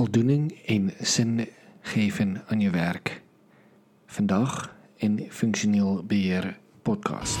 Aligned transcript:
voldoening 0.00 0.52
en 0.66 0.92
zingeving 1.00 2.38
aan 2.46 2.60
je 2.60 2.70
werk? 2.70 3.22
Vandaag 4.06 4.76
in 4.96 5.26
Functioneel 5.28 6.04
Beheer 6.06 6.58
podcast. 6.82 7.38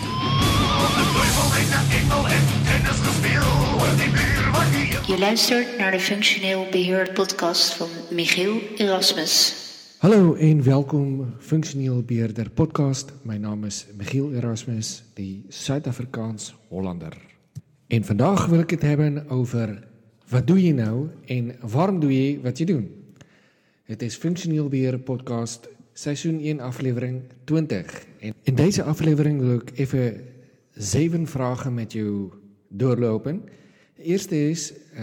Je 5.06 5.16
luistert 5.18 5.78
naar 5.78 5.90
de 5.90 6.00
Functioneel 6.00 6.66
Beheer 6.70 7.12
podcast 7.12 7.74
van 7.74 7.88
Michiel 8.10 8.60
Erasmus. 8.76 9.54
Hallo 9.98 10.34
en 10.34 10.62
welkom 10.62 11.34
Functioneel 11.38 12.02
Beheerder 12.02 12.50
podcast. 12.50 13.12
Mijn 13.22 13.40
naam 13.40 13.64
is 13.64 13.86
Michiel 13.96 14.32
Erasmus, 14.32 15.02
die 15.14 15.44
Zuid-Afrikaans 15.48 16.54
Hollander. 16.68 17.16
En 17.86 18.04
vandaag 18.04 18.46
wil 18.46 18.58
ik 18.58 18.70
het 18.70 18.82
hebben 18.82 19.28
over 19.28 19.88
wat 20.30 20.46
doe 20.46 20.62
je 20.62 20.74
nou 20.74 21.08
en 21.26 21.56
waarom 21.60 22.00
doe 22.00 22.22
je 22.22 22.40
wat 22.40 22.58
je 22.58 22.64
doet. 22.64 22.86
Het 23.82 24.02
is 24.02 24.16
Functioneel 24.16 24.68
Beheer 24.68 24.98
podcast 24.98 25.68
seizoen 25.92 26.40
1 26.40 26.60
aflevering 26.60 27.22
20. 27.44 28.06
En 28.20 28.34
in 28.42 28.54
deze 28.54 28.82
aflevering 28.82 29.40
wil 29.40 29.54
ik 29.54 29.70
even 29.74 30.24
zeven 30.70 31.26
vragen 31.26 31.74
met 31.74 31.92
jou 31.92 32.32
doorlopen. 32.68 33.42
De 33.94 34.02
eerste 34.02 34.48
is 34.48 34.72
uh, 34.94 35.00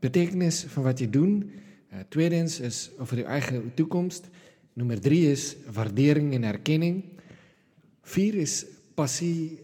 betekenis 0.00 0.64
van 0.68 0.82
wat 0.82 0.98
je 0.98 1.10
doet. 1.10 1.44
Uh, 1.44 1.98
tweedens 2.08 2.60
is 2.60 2.90
over 2.98 3.16
je 3.16 3.24
eigen 3.24 3.72
toekomst. 3.74 4.28
Nummer 4.72 5.00
drie 5.00 5.30
is 5.30 5.56
waardering 5.72 6.34
en 6.34 6.44
erkenning. 6.44 7.04
Vier 8.02 8.34
is 8.34 8.66
passie 8.94 9.58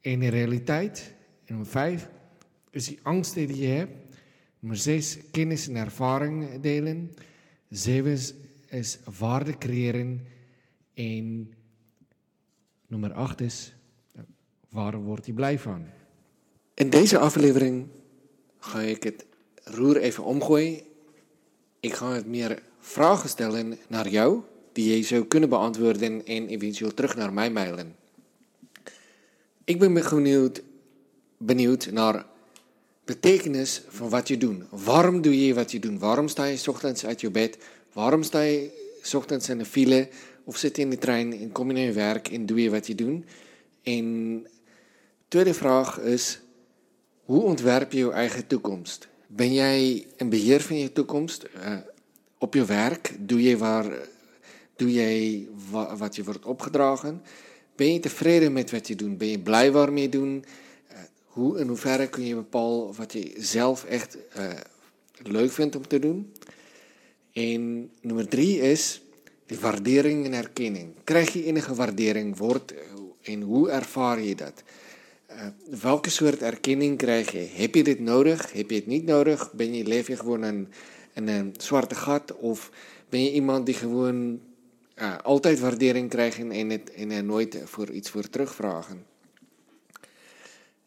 en 0.00 0.28
realiteit. 0.28 1.14
En 1.44 1.44
nummer 1.46 1.66
vijf 1.66 2.08
is 2.70 2.86
die 2.86 2.98
angst 3.02 3.34
die 3.34 3.60
je 3.60 3.66
hebt. 3.66 4.03
Zes, 4.70 5.18
kennis 5.30 5.68
en 5.68 5.76
ervaring 5.76 6.60
delen. 6.60 7.14
Zeven 7.68 8.18
is, 8.68 8.98
waarde 9.18 9.58
creëren. 9.58 10.26
En 10.94 11.54
nummer 12.86 13.12
acht 13.12 13.40
is, 13.40 13.74
waar 14.68 14.96
word 14.96 15.26
je 15.26 15.32
blij 15.32 15.58
van? 15.58 15.86
In 16.74 16.90
deze 16.90 17.18
aflevering 17.18 17.86
ga 18.58 18.80
ik 18.80 19.02
het 19.02 19.26
roer 19.64 19.96
even 19.96 20.24
omgooien. 20.24 20.82
Ik 21.80 21.94
ga 21.94 22.12
het 22.12 22.26
meer 22.26 22.62
vragen 22.78 23.28
stellen 23.28 23.78
naar 23.88 24.08
jou, 24.08 24.40
die 24.72 24.96
je 24.96 25.02
zou 25.02 25.24
kunnen 25.24 25.48
beantwoorden 25.48 26.26
en 26.26 26.48
eventueel 26.48 26.94
terug 26.94 27.16
naar 27.16 27.32
mij 27.32 27.50
mailen. 27.50 27.96
Ik 29.64 29.78
ben 29.78 29.92
benieuwd, 29.92 30.62
benieuwd 31.36 31.90
naar 31.90 32.26
betekenis 33.04 33.82
van 33.88 34.08
wat 34.08 34.28
je 34.28 34.36
doet. 34.36 34.62
Waarom 34.70 35.22
doe 35.22 35.46
je 35.46 35.54
wat 35.54 35.72
je 35.72 35.78
doet? 35.78 36.00
Waarom 36.00 36.28
sta 36.28 36.44
je 36.44 36.62
ochtends 36.68 37.06
uit 37.06 37.20
je 37.20 37.30
bed? 37.30 37.58
Waarom 37.92 38.22
sta 38.22 38.40
je 38.40 38.82
ochtends 39.14 39.48
in 39.48 39.58
de 39.58 39.64
file 39.64 40.08
of 40.44 40.56
zit 40.56 40.76
je 40.76 40.82
in 40.82 40.90
de 40.90 40.98
trein 40.98 41.40
en 41.40 41.52
kom 41.52 41.66
je 41.66 41.72
naar 41.72 41.82
je 41.82 41.92
werk 41.92 42.28
en 42.28 42.46
doe 42.46 42.62
je 42.62 42.70
wat 42.70 42.86
je 42.86 42.94
doet? 42.94 43.24
En 43.82 44.46
tweede 45.28 45.54
vraag 45.54 46.00
is, 46.00 46.40
hoe 47.24 47.42
ontwerp 47.42 47.92
je 47.92 47.98
je 47.98 48.10
eigen 48.10 48.46
toekomst? 48.46 49.08
Ben 49.26 49.52
jij 49.52 50.06
een 50.16 50.28
beheer 50.28 50.60
van 50.60 50.78
je 50.78 50.92
toekomst? 50.92 51.46
Uh, 51.56 51.76
op 52.38 52.54
je 52.54 52.64
werk 52.64 53.14
doe 53.18 53.42
je, 53.42 53.56
waar, 53.56 53.86
doe 54.76 55.46
wa, 55.70 55.96
wat 55.96 56.16
je 56.16 56.24
wordt 56.24 56.44
opgedragen? 56.44 57.22
Ben 57.76 57.92
je 57.92 58.00
tevreden 58.00 58.52
met 58.52 58.70
wat 58.70 58.88
je 58.88 58.96
doet? 58.96 59.18
Ben 59.18 59.28
je 59.28 59.38
blij 59.38 59.72
waarmee 59.72 60.02
je 60.02 60.08
doet? 60.08 60.46
Hoe 61.34 61.58
in 61.58 61.68
hoeverre 61.68 62.08
kun 62.08 62.26
je 62.26 62.34
bepalen 62.34 62.94
wat 62.94 63.12
je 63.12 63.32
zelf 63.36 63.84
echt 63.84 64.16
uh, 64.38 64.50
leuk 65.22 65.50
vindt 65.50 65.76
om 65.76 65.86
te 65.86 65.98
doen? 65.98 66.32
En 67.32 67.90
nummer 68.00 68.28
drie 68.28 68.60
is 68.60 69.02
de 69.46 69.60
waardering 69.60 70.24
en 70.24 70.32
erkenning. 70.32 70.94
Krijg 71.04 71.32
je 71.32 71.44
enige 71.44 71.74
waardering? 71.74 72.36
Wordt, 72.36 72.74
en 73.22 73.42
hoe 73.42 73.70
ervaar 73.70 74.20
je 74.20 74.34
dat? 74.34 74.62
Uh, 75.30 75.46
welke 75.80 76.10
soort 76.10 76.42
erkenning 76.42 76.98
krijg 76.98 77.32
je? 77.32 77.48
Heb 77.52 77.74
je 77.74 77.84
dit 77.84 78.00
nodig? 78.00 78.52
Heb 78.52 78.70
je 78.70 78.76
het 78.76 78.86
niet 78.86 79.04
nodig? 79.04 79.52
Ben 79.52 79.74
je, 79.74 79.84
leef 79.84 80.06
je 80.06 80.16
gewoon 80.16 80.44
in, 80.44 80.68
een 81.14 81.54
zwarte 81.58 81.94
gat? 81.94 82.36
Of 82.36 82.70
ben 83.08 83.24
je 83.24 83.32
iemand 83.32 83.66
die 83.66 83.74
gewoon 83.74 84.40
uh, 84.96 85.18
altijd 85.22 85.60
waardering 85.60 86.10
krijgt 86.10 86.38
en, 86.38 86.86
en 86.96 87.26
nooit 87.26 87.60
voor 87.64 87.90
iets 87.90 88.10
voor 88.10 88.28
terugvragen? 88.28 89.13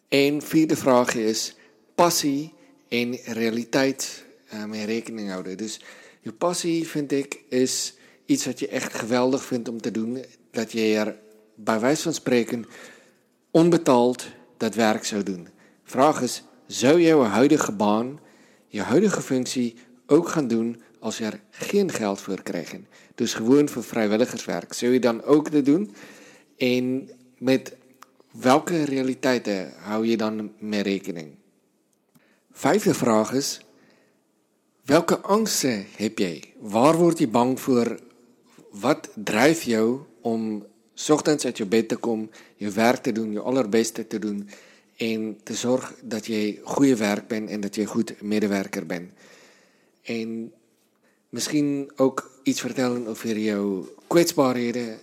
En 0.08 0.42
vierde 0.42 0.76
vraag 0.76 1.16
is 1.16 1.56
passie 1.96 2.54
en 2.88 3.16
realiteit 3.16 4.26
uh, 4.54 4.66
mee 4.66 4.86
rekening 4.86 5.30
houden. 5.30 5.58
Dus 5.58 5.82
je 6.22 6.32
passie, 6.32 6.88
vind 6.88 7.12
ik, 7.12 7.40
is 7.50 7.94
iets 8.26 8.46
wat 8.46 8.60
je 8.60 8.68
echt 8.68 8.94
geweldig 8.94 9.44
vindt 9.44 9.70
om 9.70 9.82
te 9.82 9.92
doen. 9.92 10.24
Dat 10.52 10.72
je 10.72 10.96
er 10.96 11.20
bij 11.56 11.80
wijze 11.80 12.02
van 12.02 12.14
spreken 12.14 12.66
onbetaald 13.52 14.26
dat 14.58 14.76
werk 14.76 15.06
zou 15.06 15.24
doen. 15.24 15.48
Vraag 15.84 16.22
is, 16.22 16.44
zou 16.68 17.02
jouw 17.02 17.24
huidige 17.24 17.72
baan, 17.72 18.20
je 18.68 18.82
huidige 18.82 19.22
functie 19.22 19.76
ook 20.06 20.30
gaan 20.30 20.48
doen 20.48 20.82
als 21.00 21.18
je 21.18 21.26
er 21.26 21.40
geen 21.50 21.92
geld 21.92 22.22
voor 22.22 22.42
krijgen? 22.42 22.88
Dus 23.16 23.34
gewoon 23.34 23.70
voor 23.70 23.84
vrijwilligerswerk. 23.84 24.74
Zou 24.74 24.92
je 24.94 25.00
dan 25.00 25.24
ook 25.24 25.52
dat 25.52 25.66
doen? 25.66 25.94
En 26.58 27.10
met 27.38 27.76
welke 28.32 28.84
realiteiten 28.84 29.74
hou 29.78 30.08
je 30.08 30.18
dan 30.18 30.52
mee 30.60 30.82
rekening? 30.82 31.36
Vijfde 32.52 32.94
vraag 32.94 33.34
is, 33.34 33.62
welke 34.86 35.20
angsten 35.20 35.86
heb 35.96 36.18
jij? 36.18 36.44
Waar 36.60 36.98
word 36.98 37.18
je 37.18 37.28
bang 37.28 37.60
voor? 37.60 38.00
Wat 38.72 39.10
drijft 39.16 39.64
jou 39.64 40.00
om 40.22 40.66
ochtends 41.10 41.46
uit 41.46 41.58
je 41.58 41.66
bed 41.66 41.88
te 41.88 41.96
komen, 41.96 42.32
je 42.56 42.70
werk 42.70 43.04
te 43.04 43.12
doen, 43.12 43.32
je 43.32 43.40
allerbeste 43.40 44.08
te 44.08 44.20
doen 44.20 44.50
en 44.98 45.38
te 45.44 45.54
zorgen 45.54 45.96
dat 46.02 46.26
je 46.26 46.60
goede 46.64 46.96
werk 46.96 47.28
bent 47.28 47.50
en 47.50 47.60
dat 47.60 47.76
je 47.76 47.86
goed 47.86 48.22
medewerker 48.22 48.86
bent. 48.86 49.12
En 50.02 50.54
misschien 51.30 51.92
ook 51.96 52.40
iets 52.44 52.62
vertellen 52.62 53.08
over 53.08 53.38
jouw 53.38 53.88
kwetsbaarheden 54.08 55.00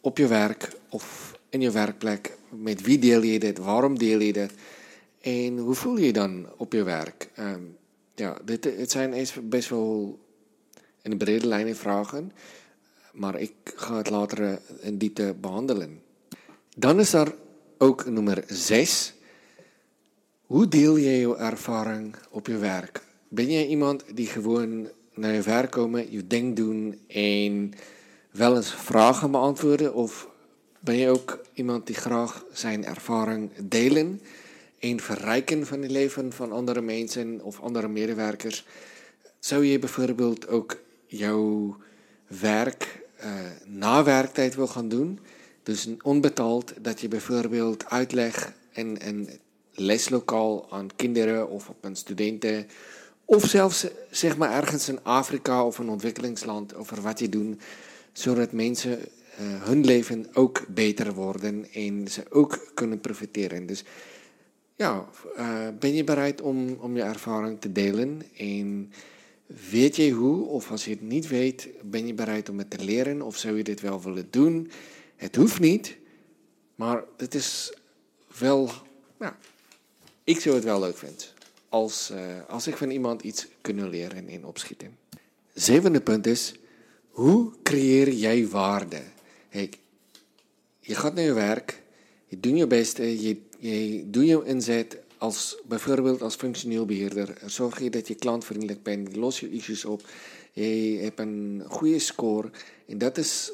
op 0.00 0.18
je 0.18 0.26
werk 0.26 0.72
of 0.88 1.38
in 1.52 1.60
je 1.60 1.70
werkplek. 1.70 2.36
Met 2.48 2.80
wie 2.80 2.98
deel 2.98 3.22
je 3.22 3.38
dit? 3.38 3.58
Waarom 3.58 3.98
deel 3.98 4.20
je 4.20 4.32
dit? 4.32 4.52
En 5.20 5.58
hoe 5.58 5.74
voel 5.74 5.96
je 5.96 6.06
je 6.06 6.12
dan 6.12 6.46
op 6.56 6.72
je 6.72 6.82
werk? 6.82 7.30
Um, 7.38 7.76
ja, 8.14 8.36
dit, 8.44 8.64
het 8.64 8.90
zijn 8.90 9.26
best 9.42 9.68
wel 9.68 10.18
in 11.02 11.18
brede 11.18 11.46
lijnen 11.46 11.76
vragen 11.76 12.32
maar 13.12 13.40
ik 13.40 13.52
ga 13.64 13.96
het 13.96 14.10
later 14.10 14.42
eh, 14.44 14.56
in 14.80 14.98
diepte 14.98 15.34
behandelen. 15.40 16.02
Dan 16.76 17.00
is 17.00 17.12
er 17.12 17.34
ook 17.78 18.06
nummer 18.06 18.44
6. 18.46 19.14
Hoe 20.46 20.68
deel 20.68 20.96
je 20.96 21.10
je 21.10 21.36
ervaring 21.36 22.14
op 22.30 22.46
je 22.46 22.56
werk? 22.56 23.02
Ben 23.28 23.50
jij 23.50 23.66
iemand 23.66 24.04
die 24.14 24.26
gewoon 24.26 24.88
naar 25.14 25.32
je 25.32 25.42
werk 25.42 25.70
komen, 25.70 26.12
je 26.12 26.26
ding 26.26 26.56
doen 26.56 27.00
en 27.08 27.72
wel 28.30 28.56
eens 28.56 28.74
vragen 28.74 29.30
beantwoorden? 29.30 29.94
Of 29.94 30.28
ben 30.84 30.96
je 30.96 31.08
ook 31.08 31.40
iemand 31.52 31.86
die 31.86 31.96
graag 31.96 32.44
zijn 32.52 32.84
ervaring 32.84 33.50
delen 33.62 34.20
en 34.78 35.00
verrijken 35.00 35.66
van 35.66 35.82
het 35.82 35.90
leven 35.90 36.32
van 36.32 36.52
andere 36.52 36.80
mensen 36.80 37.40
of 37.42 37.60
andere 37.60 37.88
medewerkers? 37.88 38.66
Zou 39.38 39.64
je 39.64 39.78
bijvoorbeeld 39.78 40.48
ook 40.48 40.80
jouw 41.06 41.76
werk 42.26 43.02
uh, 43.24 43.30
na 43.66 44.04
werktijd 44.04 44.54
wil 44.54 44.66
gaan 44.66 44.88
doen. 44.88 45.18
Dus 45.62 45.88
onbetaald 46.02 46.72
dat 46.80 47.00
je 47.00 47.08
bijvoorbeeld 47.08 47.90
uitleg 47.90 48.52
in 48.72 48.98
een 49.00 49.28
leslokaal 49.70 50.66
aan 50.70 50.88
kinderen 50.96 51.48
of 51.48 51.68
op 51.68 51.84
een 51.84 51.96
studenten. 51.96 52.66
Of 53.24 53.44
zelfs 53.44 53.86
zeg 54.10 54.36
maar 54.36 54.52
ergens 54.52 54.88
in 54.88 55.04
Afrika 55.04 55.66
of 55.66 55.78
een 55.78 55.88
ontwikkelingsland 55.88 56.74
over 56.74 57.02
wat 57.02 57.18
je 57.18 57.28
doet. 57.28 57.62
Zodat 58.12 58.52
mensen 58.52 58.98
uh, 59.40 59.62
hun 59.62 59.84
leven 59.84 60.26
ook 60.32 60.66
beter 60.68 61.14
worden 61.14 61.72
en 61.72 62.08
ze 62.08 62.22
ook 62.30 62.70
kunnen 62.74 63.00
profiteren. 63.00 63.66
Dus 63.66 63.84
ja, 64.76 65.08
uh, 65.38 65.68
ben 65.78 65.94
je 65.94 66.04
bereid 66.04 66.40
om, 66.40 66.76
om 66.80 66.96
je 66.96 67.02
ervaring 67.02 67.60
te 67.60 67.72
delen 67.72 68.22
en 68.36 68.92
Weet 69.70 69.96
je 69.96 70.10
hoe, 70.10 70.46
of 70.46 70.70
als 70.70 70.84
je 70.84 70.90
het 70.90 71.00
niet 71.00 71.28
weet, 71.28 71.68
ben 71.82 72.06
je 72.06 72.14
bereid 72.14 72.48
om 72.48 72.58
het 72.58 72.70
te 72.70 72.84
leren, 72.84 73.22
of 73.22 73.36
zou 73.36 73.56
je 73.56 73.64
dit 73.64 73.80
wel 73.80 74.02
willen 74.02 74.26
doen? 74.30 74.70
Het 75.16 75.36
hoeft 75.36 75.60
niet, 75.60 75.96
maar 76.74 77.04
het 77.16 77.34
is 77.34 77.76
wel, 78.38 78.70
ik 80.24 80.40
zou 80.40 80.54
het 80.54 80.64
wel 80.64 80.80
leuk 80.80 80.96
vinden 80.96 81.26
als, 81.68 82.10
uh, 82.10 82.18
als 82.48 82.66
ik 82.66 82.76
van 82.76 82.90
iemand 82.90 83.22
iets 83.22 83.46
kunnen 83.60 83.88
leren 83.88 84.28
en 84.28 84.44
opschieten. 84.44 84.98
Zevende 85.54 86.00
punt 86.00 86.26
is, 86.26 86.54
hoe 87.08 87.52
creëer 87.62 88.12
jij 88.12 88.48
waarde? 88.48 89.00
Hey, 89.52 89.70
je 90.80 90.94
gaat 90.94 91.14
naar 91.14 91.24
je 91.24 91.32
werk, 91.32 91.82
je 92.26 92.40
doet 92.40 92.58
je 92.58 92.66
beste, 92.66 93.22
je, 93.22 93.36
je 93.58 94.04
doet 94.10 94.26
je 94.26 94.42
inzet 94.44 94.98
als 95.18 95.56
byvoorbeeld 95.68 96.22
as 96.22 96.34
funksioneel 96.34 96.86
beheerder, 96.86 97.36
sorg 97.46 97.82
jy 97.84 97.90
dat 97.92 98.08
jy 98.08 98.14
klantvriendelik 98.16 98.80
ben, 98.82 99.04
jy 99.04 99.20
los 99.20 99.42
jou 99.42 99.50
issues 99.52 99.84
op, 99.84 100.06
jy 100.56 101.04
het 101.04 101.20
'n 101.20 101.60
goeie 101.68 101.98
score 102.00 102.48
en 102.88 102.98
dit 102.98 103.18
is 103.18 103.52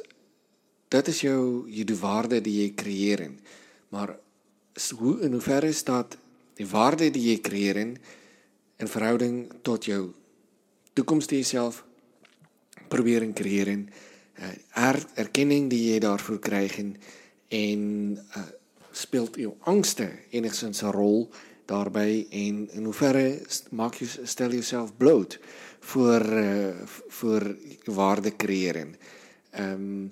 dit 0.89 1.09
is 1.09 1.21
jou 1.21 1.67
jy 1.67 1.85
die 1.85 1.99
waarde 1.99 2.41
die 2.41 2.62
jy 2.62 2.75
creëer 2.75 3.21
in. 3.21 3.41
Maar 3.89 4.19
hoe 4.99 5.21
in 5.21 5.33
hoeverre 5.33 5.73
staat 5.73 6.17
die 6.55 6.67
waarde 6.67 7.11
die 7.11 7.27
jy 7.33 7.41
creëer 7.41 7.77
in 7.77 7.97
in 8.77 8.89
verhouding 8.89 9.50
tot 9.62 9.85
jou 9.85 10.12
toekoms 10.93 11.27
die 11.27 11.43
jouself 11.43 11.85
probeer 12.89 13.23
en 13.23 13.35
creëer 13.35 13.69
in 13.69 13.91
erkenning 15.14 15.69
die 15.70 15.93
jy 15.93 15.99
daarvoor 16.05 16.38
kry 16.38 16.69
en 17.49 18.19
uh, 18.37 18.43
speelt 18.93 19.37
jou 19.37 19.55
angste 19.61 20.11
enigstens 20.31 20.82
'n 20.82 20.93
rol 20.93 21.31
daarbey 21.67 22.26
en 22.31 22.69
in 22.70 22.85
hoeverre 22.85 23.40
maak 23.70 24.00
jy 24.00 24.06
stel 24.25 24.50
jouself 24.50 24.96
bloot 24.96 25.38
vir 25.81 26.23
uh, 26.44 26.75
vir 27.08 27.56
waarde 27.87 28.37
creëring. 28.37 28.96
Ehm 29.52 30.11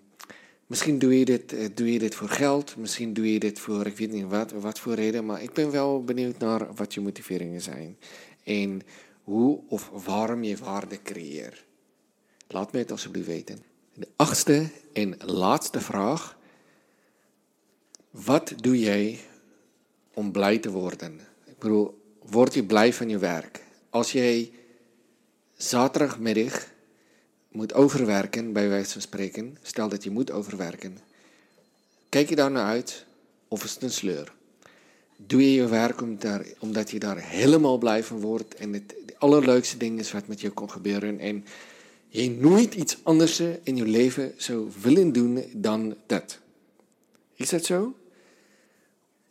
Miskien 0.67 0.97
doe 0.99 1.13
jy 1.13 1.25
dit 1.29 1.53
doe 1.79 1.87
jy 1.87 1.99
dit 2.03 2.15
vir 2.19 2.29
geld, 2.29 2.73
miskien 2.83 3.13
doe 3.15 3.27
jy 3.29 3.37
dit 3.39 3.61
vir 3.63 3.87
ek 3.87 4.01
weet 4.01 4.15
nie 4.17 4.25
wat 4.27 4.51
wat 4.65 4.81
voor 4.83 4.99
rede, 4.99 5.23
maar 5.23 5.45
ek 5.45 5.55
ben 5.55 5.71
wel 5.71 6.03
benieuwd 6.03 6.43
naar 6.43 6.67
wat 6.75 6.97
jou 6.97 7.05
motivering 7.05 7.55
is 7.55 7.69
en 7.71 8.83
hoe 9.31 9.61
of 9.71 9.87
waarom 10.09 10.43
jy 10.43 10.57
waarde 10.59 10.99
creëer. 11.03 11.55
Laat 12.51 12.75
my 12.75 12.83
dit 12.83 12.93
asseblief 12.93 13.31
weet. 13.31 13.55
Die 13.97 14.09
agste 14.21 14.69
en 14.93 15.17
laaste 15.25 15.81
vraag 15.81 16.37
Wat 18.17 18.53
doe 18.65 18.77
jy 18.79 19.19
om 20.17 20.31
bly 20.33 20.57
te 20.65 20.71
word? 20.73 21.03
Ek 21.05 21.59
bedoel, 21.61 21.91
word 22.33 22.57
jy 22.57 22.63
bly 22.65 22.89
van 22.97 23.11
jou 23.13 23.19
werk? 23.21 23.61
As 23.93 24.15
jy 24.17 24.49
Saterdagmiddag 25.57 26.57
moet 27.57 27.73
overwerk 27.77 28.37
by 28.53 28.67
wyse 28.69 28.97
van 28.97 29.05
spreken, 29.05 29.47
stel 29.65 29.89
dat 29.93 30.05
jy 30.05 30.13
moet 30.13 30.33
overwerk. 30.33 30.89
Kyk 32.13 32.33
jy 32.33 32.37
daarna 32.37 32.67
uit 32.77 32.93
of 33.49 33.65
is 33.65 33.77
dit 33.77 33.89
'n 33.89 33.93
sleur? 33.93 34.33
Doe 35.17 35.41
jy 35.41 35.57
jou 35.57 35.69
werk 35.69 36.01
om 36.01 36.19
daar 36.19 36.45
omdat 36.61 36.91
jy 36.91 36.99
daar 36.99 37.21
heeltemal 37.21 37.79
bly 37.79 38.03
van 38.03 38.21
word 38.21 38.55
en 38.55 38.73
die 38.73 39.17
allerleukste 39.19 39.79
ding 39.79 40.01
is 40.01 40.13
wat 40.13 40.29
met 40.29 40.41
jou 40.41 40.53
kon 40.53 40.69
gebeur 40.69 41.05
en, 41.05 41.21
jy 42.17 42.29
nooit 42.41 42.75
iets 42.75 42.99
anders 43.05 43.41
in 43.41 43.77
jou 43.77 43.87
lewe 43.89 44.33
sou 44.41 44.65
wil 44.83 45.13
doen 45.13 45.39
dan 45.53 45.95
dit. 46.09 46.39
Is 47.37 47.53
dit 47.53 47.65
so? 47.65 47.95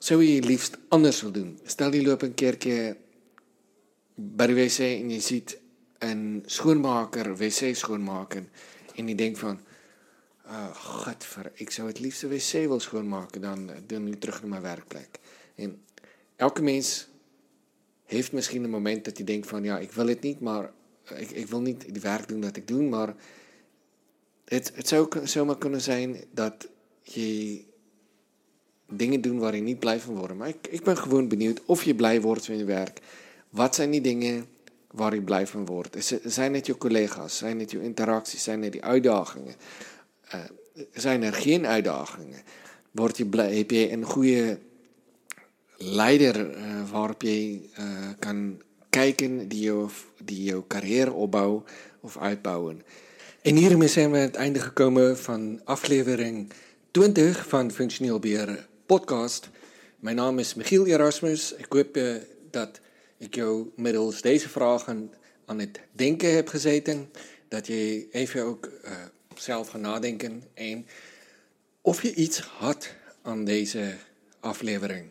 sou 0.06 0.20
jy 0.22 0.42
liefst 0.46 0.78
anders 0.94 1.22
wil 1.26 1.34
doen? 1.34 1.54
Stel 1.66 1.96
jy 1.96 2.04
loop 2.06 2.24
'n 2.24 2.36
keertjie 2.38 2.96
by 4.16 4.48
die 4.48 4.58
WC 4.58 4.80
en 5.02 5.10
jy 5.12 5.20
sien 5.20 5.46
'n 6.02 6.44
skoonmaker, 6.46 7.34
WC 7.36 7.74
skoonmaak 7.74 8.36
en 8.36 9.08
jy 9.10 9.16
dink 9.16 9.38
van 9.38 9.60
ag 10.46 10.70
oh, 10.70 10.76
god 11.02 11.24
vir 11.24 11.52
ek 11.58 11.72
sou 11.72 11.88
dit 11.88 12.00
liefst 12.00 12.24
'n 12.24 12.30
WC 12.30 12.68
wil 12.68 12.80
skoonmaak 12.80 13.42
dan 13.42 13.72
dan 13.88 14.06
nie 14.06 14.18
terug 14.18 14.44
na 14.44 14.48
my 14.48 14.62
werkplek. 14.62 15.20
En 15.58 15.82
elke 16.38 16.62
mens 16.62 17.08
heeft 18.06 18.34
miskien 18.34 18.64
'n 18.64 18.70
moment 18.70 19.06
dat 19.06 19.18
jy 19.18 19.26
dink 19.26 19.46
van 19.46 19.64
ja, 19.64 19.80
ek 19.80 19.94
wil 19.94 20.06
dit 20.06 20.22
nie, 20.22 20.38
maar 20.40 20.72
ek 21.14 21.32
ek 21.44 21.48
wil 21.52 21.62
nie 21.62 21.76
die 21.78 22.02
werk 22.02 22.28
doen 22.28 22.42
wat 22.42 22.58
ek 22.58 22.68
doen, 22.68 22.90
maar 22.90 23.14
dit 24.50 24.72
dit 24.76 24.88
sou 24.88 25.06
sou 25.26 25.46
maar 25.46 25.60
kon 25.62 25.80
zijn 25.80 26.18
dat 26.34 26.68
jy 27.14 27.66
dinge 28.90 29.20
doen 29.20 29.40
waar 29.40 29.56
jy 29.58 29.62
nie 29.66 29.78
bly 29.82 30.00
van 30.00 30.18
word 30.18 30.38
maar 30.38 30.54
ek 30.54 30.68
ek 30.78 30.84
ben 30.86 30.98
gewoon 30.98 31.30
benieuwd 31.30 31.62
of 31.66 31.86
jy 31.86 31.94
bly 31.94 32.20
word 32.22 32.46
van 32.46 32.58
jou 32.58 32.68
werk. 32.68 33.02
Wat 33.50 33.76
zijn 33.76 33.92
die 33.92 34.02
dinge 34.02 34.46
waar 34.96 35.16
jy 35.16 35.22
bly 35.22 35.46
van 35.48 35.66
word? 35.66 35.96
Is 35.96 36.14
zijn 36.24 36.52
net 36.52 36.66
jou 36.66 36.78
kollegas, 36.78 37.38
zijn 37.38 37.58
net 37.58 37.72
jou 37.72 37.84
interaksies, 37.84 38.44
zijn 38.44 38.60
net 38.60 38.72
die 38.72 38.84
uitdagings? 38.84 39.56
Uh 40.34 40.46
zijn 40.94 41.24
er 41.24 41.34
geen 41.34 41.66
uitdagings? 41.66 42.38
Word 42.92 43.18
jy 43.18 43.26
bly 43.26 43.48
heb 43.58 43.72
jy 43.72 43.96
'n 43.96 44.04
goeie 44.04 44.58
leier 45.78 46.36
uh, 46.36 46.84
waarop 46.92 47.24
jy 47.24 47.70
uh, 47.80 48.12
kan 48.20 48.62
kyken 48.96 49.48
die 49.52 49.66
jou 49.68 49.90
die 50.24 50.44
jou 50.48 50.62
carrière 50.68 51.12
opbou 51.12 51.64
of 52.02 52.18
uitbou. 52.18 52.76
En 53.42 53.56
hiermee 53.56 53.88
zijn 53.88 54.12
we 54.12 54.18
aan 54.18 54.24
het 54.24 54.36
einde 54.36 54.60
gekomen 54.60 55.18
van 55.18 55.62
aflevering 55.64 56.52
20 56.92 57.48
van 57.48 57.72
Funksioneel 57.72 58.20
Beheer 58.20 58.68
podcast. 58.86 59.50
My 60.00 60.14
naam 60.14 60.40
is 60.40 60.54
Michiel 60.54 60.86
Erasmus. 60.86 61.56
Ek 61.56 61.74
hoop 61.74 61.98
uh, 61.98 62.16
dat 62.52 62.80
ek 63.20 63.36
jou 63.36 63.72
middels 63.76 64.22
deze 64.22 64.50
vragen 64.50 65.12
aan 65.46 65.60
het 65.60 65.80
denken 65.92 66.36
heb 66.36 66.48
gezeten. 66.48 67.10
Dat 67.48 67.68
je 67.68 68.08
even 68.12 68.44
ook 68.44 68.70
uh, 68.86 68.92
zelf 69.36 69.70
gaan 69.70 69.82
nadenken. 69.82 70.44
En 70.54 70.86
of 71.82 72.02
je 72.02 72.14
iets 72.14 72.40
had 72.40 72.94
aan 73.22 73.46
deze 73.46 73.94
aflevering. 74.40 75.10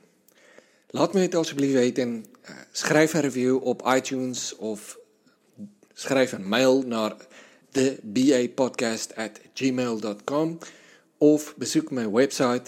Laat 0.95 1.13
me 1.13 1.21
het 1.21 1.35
alsjeblieft 1.35 1.73
weten. 1.73 2.25
Uh, 2.51 2.57
schrijf 2.73 3.15
een 3.15 3.21
review 3.21 3.63
op 3.63 3.91
iTunes 3.97 4.57
of 4.57 4.99
schrijf 5.93 6.33
een 6.33 6.49
mail 6.49 6.83
naar 6.83 7.17
de 7.71 7.99
gmail.com 9.55 10.59
of 11.19 11.55
bezoek 11.57 11.91
mijn 11.91 12.13
website 12.13 12.63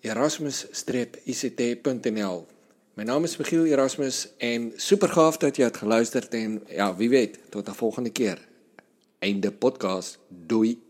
erasmus-ict.nl. 0.00 2.46
My 2.94 3.02
naam 3.02 3.24
is 3.24 3.36
Michiel 3.36 3.64
Erasmus 3.64 4.28
en 4.36 4.72
super 4.76 5.08
gaaf 5.08 5.36
dat 5.36 5.56
jy 5.56 5.64
het 5.64 5.76
geluister 5.76 6.28
en 6.28 6.62
ja, 6.66 6.96
wie 6.96 7.08
weet, 7.08 7.38
tot 7.48 7.68
'n 7.68 7.72
volgende 7.72 8.10
keer. 8.10 8.48
Einde 9.18 9.52
podcast. 9.52 10.18
Doei. 10.28 10.85